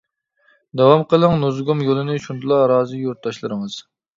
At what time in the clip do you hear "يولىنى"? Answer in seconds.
1.89-2.17